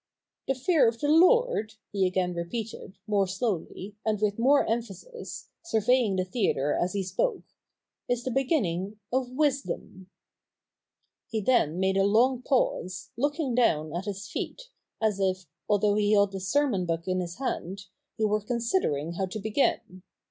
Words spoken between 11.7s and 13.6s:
made a long pause, looking